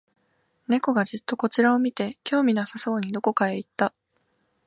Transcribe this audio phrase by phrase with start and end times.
[0.67, 3.93] 猫がじっとこちらを見て、興味なさそうにどこかへ行った